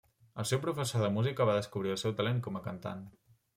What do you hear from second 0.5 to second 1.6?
seu professor de música va